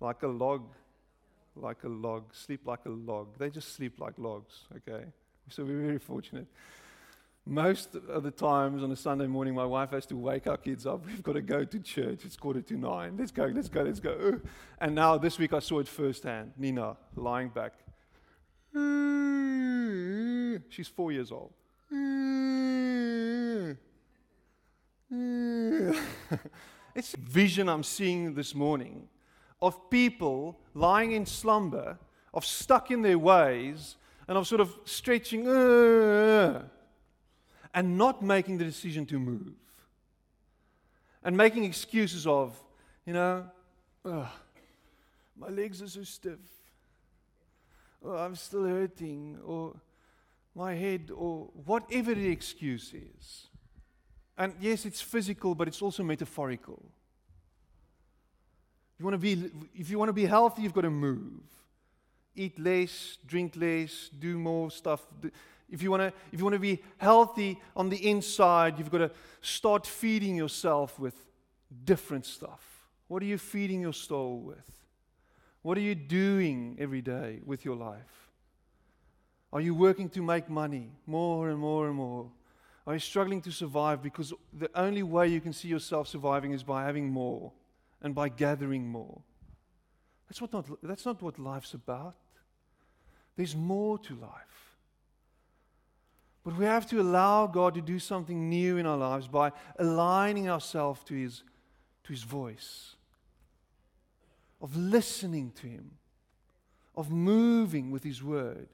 [0.00, 0.62] Like a log.
[1.54, 2.34] Like a log.
[2.34, 3.38] Sleep like a log.
[3.38, 5.04] They just sleep like logs, okay?
[5.48, 6.46] So we're very fortunate.
[7.46, 10.86] Most of the times on a Sunday morning, my wife has to wake our kids
[10.86, 11.06] up.
[11.06, 12.24] We've got to go to church.
[12.24, 13.16] It's quarter to nine.
[13.18, 14.40] Let's go, let's go, let's go.
[14.80, 16.52] And now this week I saw it firsthand.
[16.56, 17.74] Nina lying back.
[20.68, 21.52] She's four years old.
[26.94, 29.08] it's vision I'm seeing this morning
[29.60, 31.98] of people lying in slumber,
[32.32, 33.96] of stuck in their ways,
[34.28, 36.62] and of sort of stretching uh,
[37.74, 39.52] and not making the decision to move.
[41.22, 42.58] And making excuses of,
[43.04, 43.44] you know,
[44.04, 44.32] oh,
[45.36, 46.38] my legs are so stiff,
[48.00, 49.74] or I'm still hurting, or
[50.54, 53.46] my head, or whatever the excuse is.
[54.36, 56.82] And yes, it's physical, but it's also metaphorical.
[58.98, 61.40] You want to be, if you want to be healthy, you've got to move.
[62.34, 65.06] Eat less, drink less, do more stuff.
[65.70, 68.98] If you want to, if you want to be healthy on the inside, you've got
[68.98, 69.10] to
[69.40, 71.14] start feeding yourself with
[71.84, 72.88] different stuff.
[73.08, 74.70] What are you feeding your soul with?
[75.62, 78.29] What are you doing every day with your life?
[79.52, 82.30] Are you working to make money more and more and more?
[82.86, 86.62] Are you struggling to survive because the only way you can see yourself surviving is
[86.62, 87.52] by having more
[88.02, 89.20] and by gathering more?
[90.28, 92.14] That's, what not, that's not what life's about.
[93.36, 94.76] There's more to life.
[96.44, 100.48] But we have to allow God to do something new in our lives by aligning
[100.48, 101.42] ourselves to His,
[102.04, 102.96] to His voice,
[104.62, 105.90] of listening to Him,
[106.96, 108.68] of moving with His word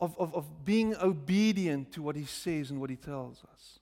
[0.00, 3.78] of, of, of being obedient to what He says and what He tells us?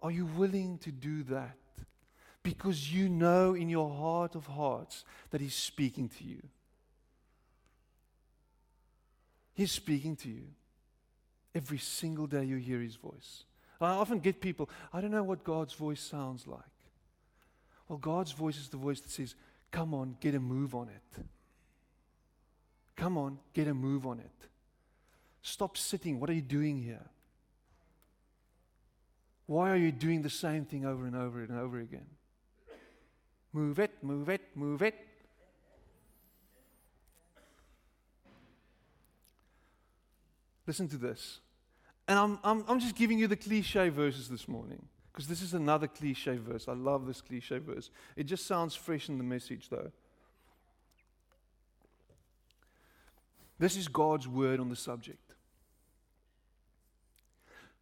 [0.00, 1.56] Are you willing to do that?
[2.42, 6.42] Because you know in your heart of hearts that He's speaking to you.
[9.54, 10.44] He's speaking to you.
[11.54, 13.44] Every single day you hear His voice.
[13.80, 16.60] I often get people, I don't know what God's voice sounds like.
[17.88, 19.34] Well, God's voice is the voice that says,
[19.70, 21.24] Come on, get a move on it.
[22.98, 24.48] Come on, get a move on it.
[25.40, 26.18] Stop sitting.
[26.18, 27.06] What are you doing here?
[29.46, 32.06] Why are you doing the same thing over and over and over again?
[33.52, 34.96] Move it, move it, move it.
[40.66, 41.38] Listen to this.
[42.08, 45.54] And I'm, I'm, I'm just giving you the cliche verses this morning because this is
[45.54, 46.66] another cliche verse.
[46.66, 47.90] I love this cliche verse.
[48.16, 49.92] It just sounds fresh in the message, though.
[53.58, 55.28] This is God's word on the subject.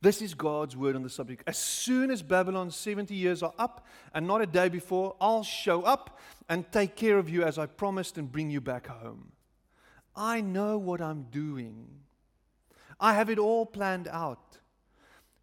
[0.00, 1.42] This is God's word on the subject.
[1.46, 5.82] As soon as Babylon's 70 years are up, and not a day before, I'll show
[5.82, 9.32] up and take care of you as I promised and bring you back home.
[10.14, 11.88] I know what I'm doing.
[13.00, 14.58] I have it all planned out.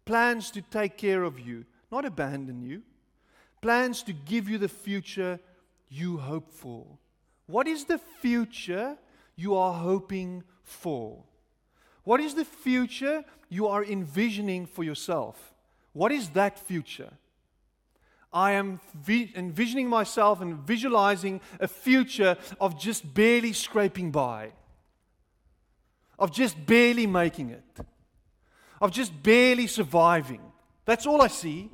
[0.04, 2.82] Plans to take care of you, not abandon you.
[3.60, 5.40] Plans to give you the future
[5.88, 6.86] you hope for.
[7.46, 8.96] What is the future
[9.36, 11.22] you are hoping for?
[12.04, 15.54] What is the future you are envisioning for yourself?
[15.92, 17.12] What is that future?
[18.32, 24.50] I am vi- envisioning myself and visualizing a future of just barely scraping by,
[26.18, 27.64] of just barely making it,
[28.80, 30.40] of just barely surviving.
[30.84, 31.70] That's all I see.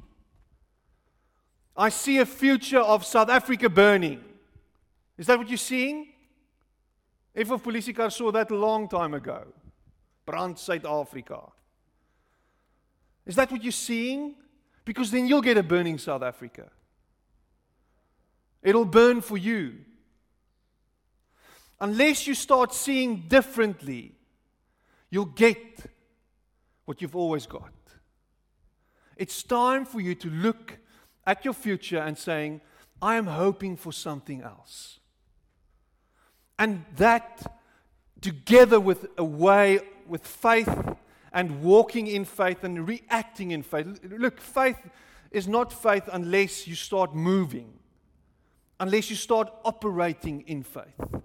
[1.75, 4.23] I see a future of South Africa burning.
[5.17, 6.10] Is that what you're seeing?
[7.35, 9.47] If of Polisie saw that a long time ago.
[10.27, 11.41] Brand South Africa.
[13.27, 14.35] Is that what you're seeing?
[14.85, 16.71] Because then you'll get a burning South Africa.
[18.63, 19.79] It'll burn for you.
[21.81, 24.13] Unless you start seeing differently,
[25.11, 25.87] you'll get
[26.85, 27.73] what you've always got.
[29.17, 30.79] It's time for you to look
[31.27, 32.61] at your future and saying,
[33.03, 35.00] I am hoping for something else.
[36.61, 37.59] And that,
[38.21, 40.69] together with a way, with faith
[41.33, 43.99] and walking in faith and reacting in faith.
[44.05, 44.77] Look, faith
[45.31, 47.73] is not faith unless you start moving,
[48.79, 51.23] unless you start operating in faith,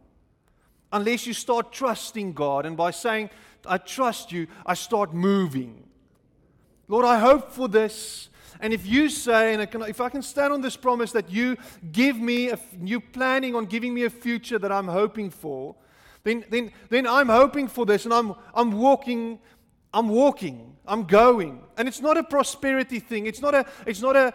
[0.94, 2.66] unless you start trusting God.
[2.66, 3.30] And by saying,
[3.66, 5.84] I trust you, I start moving.
[6.88, 8.30] Lord, I hope for this.
[8.60, 11.30] And if you say, and I can, if I can stand on this promise that
[11.30, 11.58] you
[11.92, 15.76] give me, a, you planning on giving me a future that I'm hoping for,
[16.24, 19.40] then, then, then I'm hoping for this and I'm, I'm walking,
[19.94, 21.62] I'm walking, I'm going.
[21.78, 23.28] And it's not a prosperity thing.
[23.28, 24.34] It's not a, it's not a,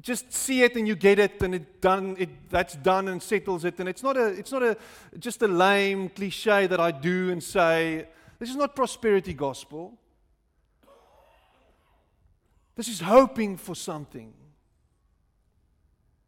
[0.00, 3.64] just see it and you get it and it done, it, that's done and settles
[3.64, 3.78] it.
[3.78, 4.76] And it's not a, it's not a,
[5.18, 8.06] just a lame cliche that I do and say,
[8.38, 9.98] this is not prosperity gospel.
[12.76, 14.32] This is hoping for something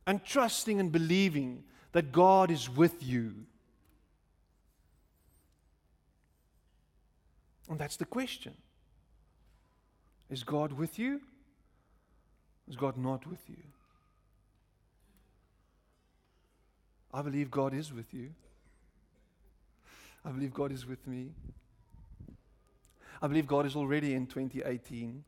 [0.06, 3.34] and trusting and believing that God is with you.
[7.68, 8.54] And that's the question
[10.30, 11.20] Is God with you?
[12.68, 13.62] Is God not with you?
[17.12, 18.30] I believe God is with you.
[20.24, 21.30] I believe God is with me.
[23.22, 25.24] I believe God is already in 2018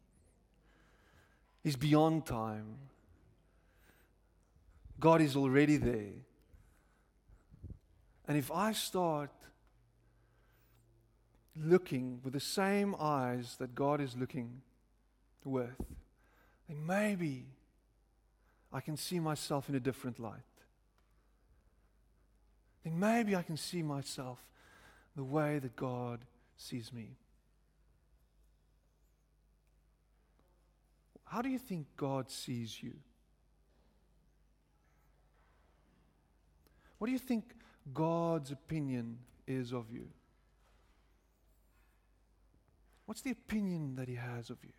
[1.69, 2.77] is beyond time.
[4.99, 6.25] God is already there.
[8.27, 9.31] And if I start
[11.55, 14.63] looking with the same eyes that God is looking
[15.45, 15.77] with,
[16.69, 17.47] then maybe
[18.73, 20.41] I can see myself in a different light.
[22.85, 24.39] Then maybe I can see myself
[25.17, 26.21] the way that God
[26.57, 27.17] sees me.
[31.29, 32.95] How do you think God sees you?
[36.97, 37.45] What do you think
[37.93, 40.09] God's opinion is of you?
[43.05, 44.73] What's the opinion that He has of you?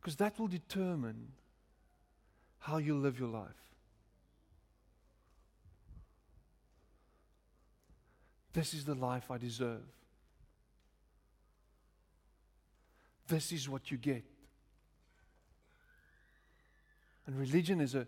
[0.00, 1.28] Because that will determine
[2.58, 3.50] how you live your life.
[8.52, 9.80] This is the life I deserve.
[13.32, 14.22] This is what you get.
[17.26, 18.06] And religion is a,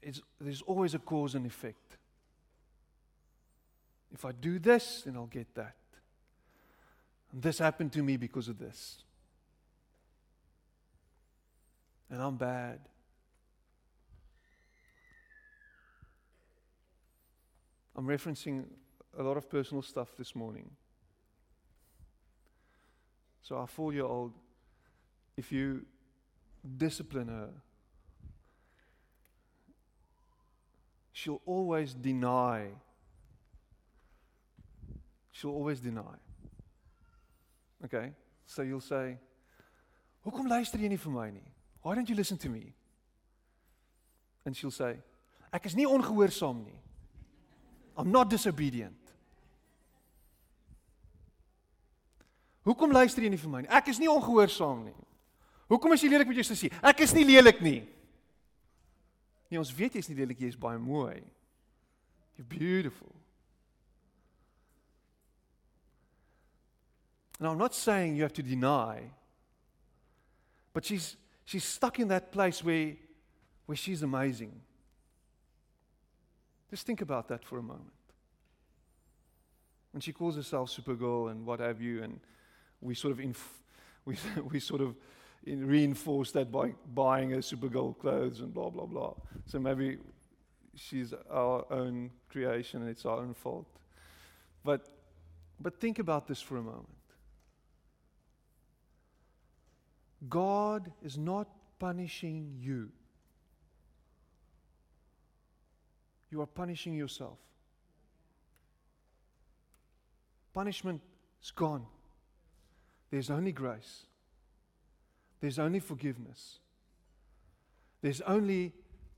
[0.00, 1.98] is, there's always a cause and effect.
[4.14, 5.76] If I do this, then I'll get that.
[7.32, 9.02] And this happened to me because of this.
[12.08, 12.80] And I'm bad.
[17.94, 18.64] I'm referencing
[19.18, 20.70] a lot of personal stuff this morning.
[23.42, 24.32] So, our four year old
[25.36, 25.84] if you
[26.76, 27.50] discipline her,
[31.12, 32.68] she'll always deny.
[35.32, 36.16] She'll always deny.
[37.84, 38.12] Okay?
[38.46, 39.18] So you'll say,
[40.26, 41.52] Hoekom luister jy nie vir my nie?
[41.82, 42.72] Why don't you listen to me?
[44.44, 44.96] And she'll say,
[45.52, 46.80] Ek is nie ongehoorsaam nie.
[47.96, 48.98] I'm not disobedient.
[52.66, 53.70] Hoekom luister jy nie vir my nie?
[53.70, 55.05] Ek is nie ongehoorsaam nie.
[55.68, 56.70] Hoekom is jy lelik met jou sussie?
[56.86, 57.80] Ek is nie lelik nie.
[59.50, 61.22] Nee, ons weet jy's nie lelik, jy's baie mooi.
[62.36, 63.10] You're beautiful.
[67.40, 69.10] Now I'm not saying you have to deny,
[70.72, 72.94] but she's she's stuck in that place where
[73.66, 74.52] where she's amazing.
[76.70, 77.92] Just think about that for a moment.
[79.92, 82.20] And she calls herself Supergirl and what have you, and
[82.80, 83.62] we sort of inf-
[84.04, 84.16] we
[84.50, 84.94] we sort of
[85.46, 89.14] reinforce that by buying her Supergirl clothes and blah, blah, blah.
[89.46, 89.98] So maybe
[90.74, 93.66] she's our own creation and it's our own fault.
[94.64, 94.88] But,
[95.60, 96.88] but think about this for a moment.
[100.28, 102.90] God is not punishing you.
[106.30, 107.38] You are punishing yourself.
[110.56, 111.02] punishment
[111.42, 111.84] is gone.
[113.10, 114.06] There's only grace.
[115.40, 116.58] There's only forgiveness.
[118.02, 118.72] There's only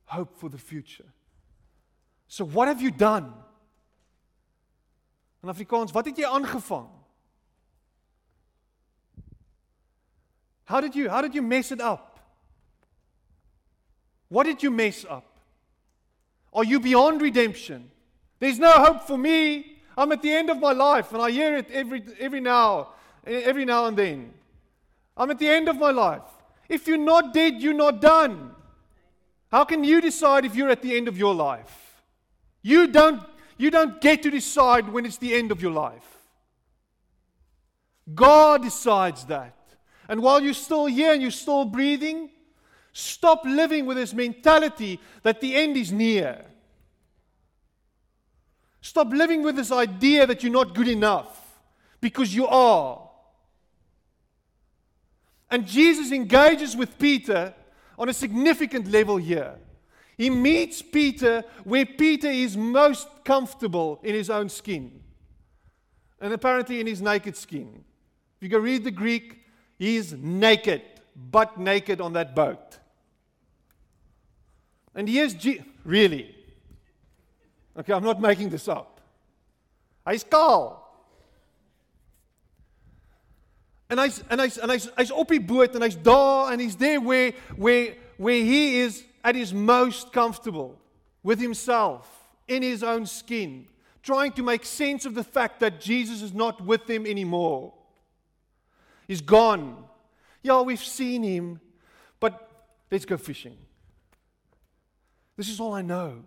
[0.06, 1.04] hope for the future.
[2.26, 3.32] So what have you done?
[5.42, 6.88] In Afrikaans, wat het jy aangevang?
[10.64, 12.20] How did you how did you mess it up?
[14.28, 15.38] What did you mess up?
[16.52, 17.90] Are you beyond redemption?
[18.38, 19.78] There's no hope for me.
[19.96, 22.88] I'm at the end of my life and I hear it every every now
[23.26, 24.34] every now and then.
[25.18, 26.22] I'm at the end of my life.
[26.68, 28.52] If you're not dead, you're not done.
[29.50, 32.02] How can you decide if you're at the end of your life?
[32.62, 33.22] You don't,
[33.56, 36.04] you don't get to decide when it's the end of your life.
[38.14, 39.54] God decides that.
[40.08, 42.30] And while you're still here and you're still breathing,
[42.92, 46.44] stop living with this mentality that the end is near.
[48.80, 51.58] Stop living with this idea that you're not good enough
[52.00, 53.07] because you are.
[55.50, 57.54] And Jesus engages with Peter
[57.98, 59.54] on a significant level here.
[60.16, 65.00] He meets Peter where Peter is most comfortable in his own skin,
[66.20, 67.84] and apparently in his naked skin.
[68.36, 69.40] If you go read the Greek,
[69.78, 70.82] he's naked,
[71.14, 72.78] butt naked on that boat.
[74.94, 76.34] And here's Je- really.
[77.78, 79.00] Okay, I'm not making this up.
[80.04, 80.87] Hy's kaal.
[83.90, 86.76] En hy's en hy's en hy's hy's op die boot en hy's daar and he's
[86.76, 90.78] there where where where he is at his most comfortable
[91.22, 93.66] with himself in his own skin,
[94.02, 97.74] trying to make sense of the fact that Jesus is not with him anymore.
[99.06, 99.84] He's gone.
[100.42, 101.60] Yeah, we've seen him,
[102.20, 102.50] but
[102.90, 103.56] let's go fishing.
[105.36, 106.24] This is all I know.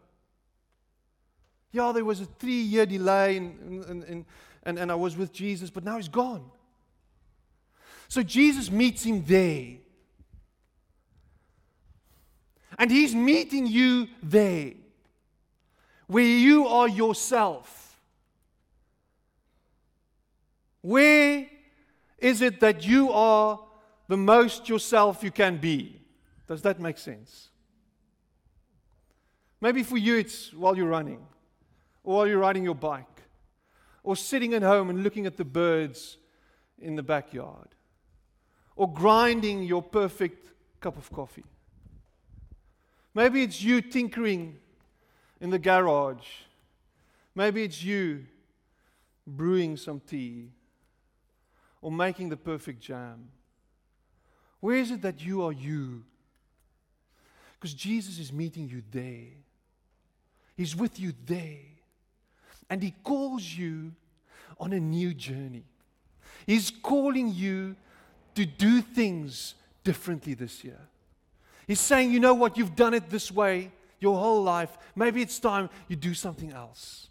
[1.72, 4.26] Yeah, there was a three year delay, and, and,
[4.64, 6.44] and, and, I was with Jesus, but now he's gone.
[8.12, 9.78] So Jesus meets him there.
[12.78, 14.74] And he's meeting you there,
[16.08, 18.02] where you are yourself.
[20.82, 21.48] Where
[22.18, 23.62] is it that you are
[24.10, 26.02] the most yourself you can be?
[26.50, 27.48] Does that make sense?
[29.62, 31.26] Maybe for you it's while you're running,
[32.04, 33.22] or while you're riding your bike,
[34.04, 36.18] or sitting at home and looking at the birds
[36.78, 37.70] in the backyard
[38.82, 41.44] or grinding your perfect cup of coffee.
[43.14, 44.58] Maybe it's you tinkering
[45.40, 46.26] in the garage.
[47.36, 48.26] Maybe it's you
[49.28, 50.50] brewing some tea
[51.80, 53.30] or making the perfect jam.
[54.62, 56.04] Where is it that you are you?
[57.60, 59.30] Because Jesus is meeting you there.
[60.58, 61.70] He's with you there.
[62.68, 63.92] And He calls you
[64.60, 65.66] on a new journey.
[66.48, 67.76] He's calling you
[68.36, 70.80] to do things differently this year.
[71.68, 73.72] He's saying, you know what, you've done it this way
[74.02, 74.78] your whole life.
[74.96, 77.08] Maybe it's time you do something else.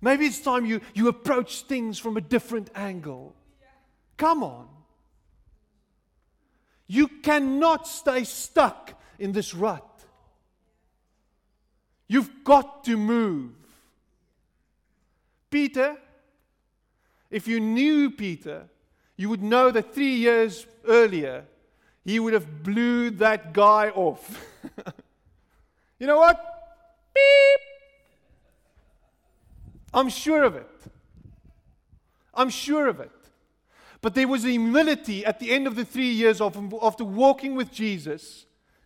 [0.00, 3.34] Maybe it's time you, you approach things from a different angle.
[4.16, 4.68] Come on.
[6.86, 9.84] You cannot stay stuck in this rut.
[12.06, 13.50] You've got to move.
[15.50, 15.96] Peter,
[17.30, 18.68] if you knew Peter,
[19.16, 21.44] you would know that three years earlier,
[22.04, 24.44] he would have blew that guy off.
[25.98, 26.36] you know what?
[27.14, 27.60] Beep.
[29.94, 30.70] I'm sure of it.
[32.34, 33.10] I'm sure of it.
[34.02, 37.56] But there was a humility at the end of the three years of, after walking
[37.56, 38.44] with Jesus,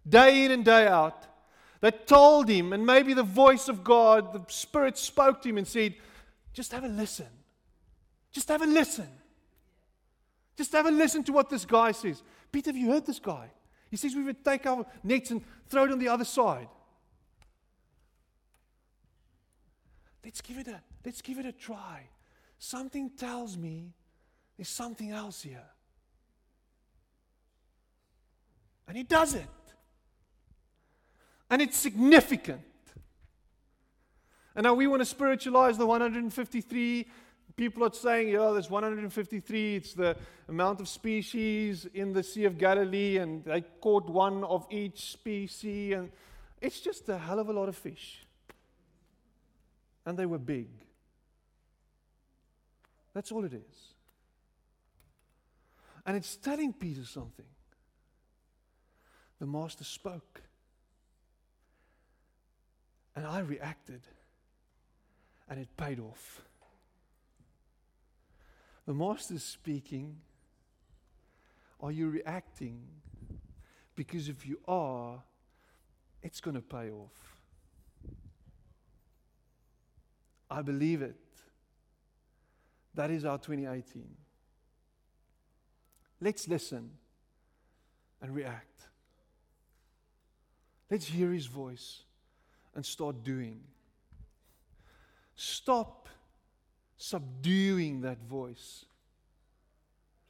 [0.09, 1.27] day in and day out,
[1.81, 5.67] that told him, and maybe the voice of God, the Spirit spoke to him and
[5.67, 5.95] said,
[6.53, 7.27] Just have a listen.
[8.33, 9.09] Just have a listen.
[10.61, 12.23] Just have a listen to what this guy says.
[12.53, 13.51] Peter, have you heard this guy?
[13.91, 15.41] He says we would take our nets and
[15.71, 16.69] throw it on the other side.
[20.23, 22.11] Let's give it a let's give it a try.
[22.59, 23.95] Something tells me
[24.59, 25.65] there's something else here.
[28.87, 29.49] And he does it.
[31.49, 32.61] And it's significant.
[34.55, 37.07] And now we want to spiritualize the 153
[37.61, 39.77] people are saying, yeah, there's 153.
[39.77, 40.17] It's the
[40.49, 45.95] amount of species in the Sea of Galilee, and they caught one of each species,
[45.95, 46.11] and
[46.63, 48.25] it's just a hell of a lot of fish.
[50.07, 50.69] And they were big.
[53.13, 53.95] That's all it is.
[56.07, 57.45] And it's telling Peter something.
[59.39, 60.41] The master spoke.
[63.15, 64.01] And I reacted.
[65.47, 66.41] And it paid off.
[68.91, 70.17] The Master's speaking.
[71.81, 72.83] Are you reacting?
[73.95, 75.23] Because if you are,
[76.25, 77.37] it's going to pay off.
[80.51, 81.15] I believe it.
[82.97, 84.09] That is our 2018.
[86.21, 86.91] Let's listen
[88.21, 88.87] and react.
[90.91, 92.03] Let's hear his voice
[92.75, 93.61] and start doing.
[95.37, 96.09] Stop
[97.01, 98.85] subduing that voice.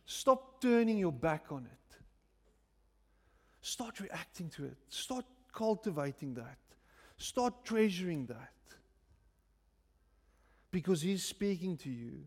[0.07, 1.97] Stop turning your back on it.
[3.61, 4.77] Start reacting to it.
[4.89, 6.59] Start cultivating that.
[7.17, 8.53] Start treasuring that.
[10.71, 12.21] Because he's speaking to you.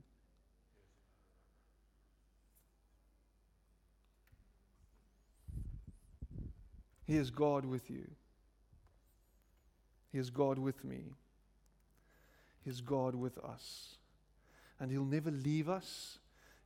[7.06, 8.06] He is God with you.
[10.12, 11.14] He is God with me.
[12.66, 13.96] He is God with us.
[14.84, 16.20] And He'll never leave us,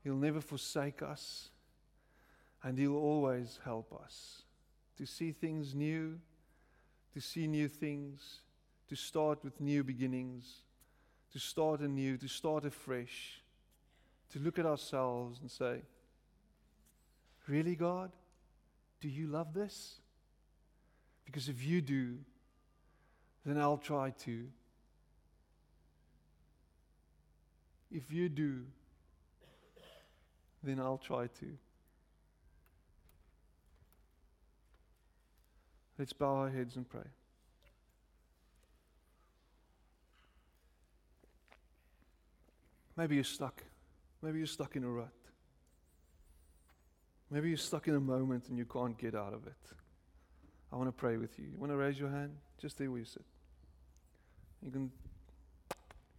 [0.04, 1.50] He'll never forsake us,
[2.64, 4.42] and He'll always help us
[4.98, 6.18] to see things new,
[7.14, 8.40] to see new things,
[8.90, 10.64] to start with new beginnings,
[11.32, 13.44] to start anew, to start afresh,
[14.32, 15.84] to look at ourselves and say,
[17.48, 18.10] Really, God?
[19.00, 20.00] Do you love this?
[21.24, 22.18] Because if you do,
[23.46, 24.48] then I'll try to.
[27.92, 28.64] If you do,
[30.64, 31.58] then I'll try to.
[35.98, 37.08] Let's bow our heads and pray.
[42.96, 43.64] Maybe you're stuck.
[44.22, 45.10] Maybe you're stuck in a rut.
[47.30, 49.54] Maybe you're stuck in a moment and you can't get out of it.
[50.72, 51.46] I want to pray with you.
[51.46, 52.36] You want to raise your hand?
[52.60, 53.24] Just there where you sit.
[54.64, 54.92] You can,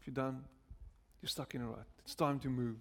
[0.00, 0.44] if you're done,
[1.20, 1.86] you're stuck in a rut.
[2.04, 2.76] It's time to move.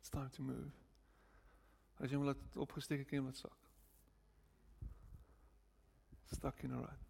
[0.00, 0.72] It's time to move.
[2.00, 3.68] As jy hom laat opgesteek het, kan jy hom laat sak.
[6.32, 7.04] Stuck in a rut.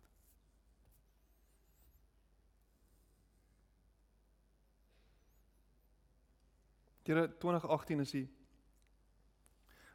[7.08, 8.26] Here 2018 is die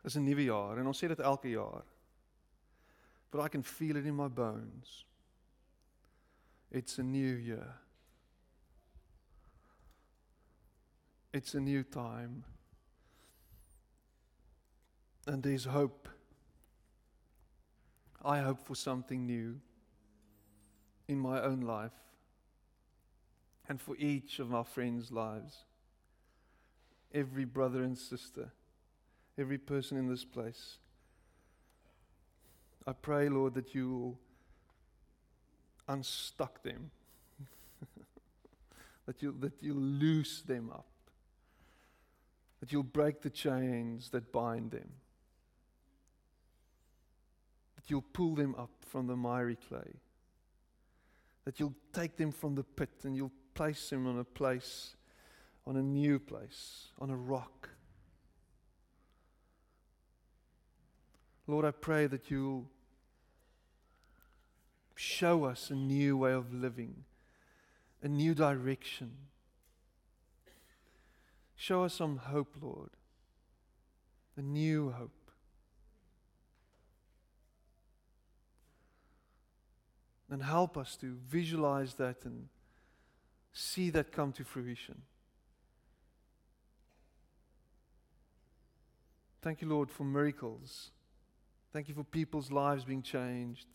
[0.04, 1.86] is 'n nuwe jaar en ons sê dit elke jaar.
[3.32, 5.06] But I can feel it in my bones.
[6.72, 7.83] It's a new year.
[11.34, 12.44] It's a new time.
[15.26, 16.08] And there's hope.
[18.24, 19.60] I hope for something new
[21.08, 21.92] in my own life
[23.68, 25.66] and for each of my friends' lives.
[27.14, 28.52] Every brother and sister
[29.38, 30.78] every person in this place.
[32.86, 34.20] I pray, Lord, that you will
[35.88, 36.92] unstuck them,
[39.06, 40.86] that, you, that you'll loose them up,
[42.64, 44.90] that you'll break the chains that bind them,
[47.76, 50.00] that you'll pull them up from the miry clay,
[51.44, 54.96] that you'll take them from the pit and you'll place them on a place,
[55.68, 57.70] on a new place, on a rock
[61.46, 62.70] Lord, I pray that you'll
[64.96, 67.04] show us a new way of living,
[68.02, 69.12] a new direction.
[71.64, 72.90] Show us some hope, Lord,
[74.36, 75.32] a new hope.
[80.30, 82.50] And help us to visualize that and
[83.54, 85.04] see that come to fruition.
[89.42, 90.90] Thank you, Lord, for miracles.
[91.72, 93.68] Thank you for people's lives being changed.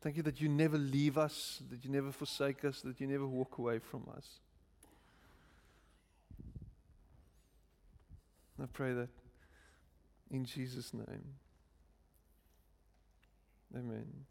[0.00, 3.28] Thank you that you never leave us, that you never forsake us, that you never
[3.28, 4.40] walk away from us.
[8.62, 9.08] I pray that
[10.30, 11.34] in Jesus' name.
[13.74, 14.26] Amen.